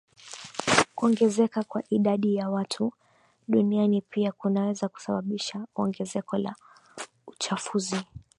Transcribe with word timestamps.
Kuongezeka 0.95 1.63
kwa 1.63 1.83
idadi 1.89 2.35
ya 2.35 2.49
watu 2.49 2.93
duniani 3.47 4.01
pia 4.01 4.31
kunaweza 4.31 4.87
kusababisha 4.89 5.67
ongezeko 5.75 6.37
la 6.37 6.55
uchafuzi 7.27 8.01